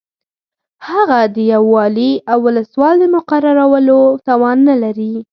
هغه 0.87 1.19
د 1.35 1.37
یو 1.53 1.63
والي 1.75 2.11
او 2.31 2.37
ولسوال 2.47 2.95
د 2.99 3.05
مقررولو 3.15 3.99
توان 4.27 4.57
نه 4.69 4.75
لري. 4.83 5.13